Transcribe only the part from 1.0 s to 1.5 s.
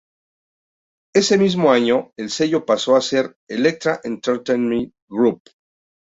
Ese